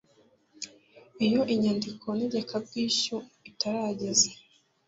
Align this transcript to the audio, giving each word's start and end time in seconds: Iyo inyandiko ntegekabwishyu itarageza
Iyo 1.25 1.41
inyandiko 1.53 2.05
ntegekabwishyu 2.17 3.17
itarageza 3.49 4.29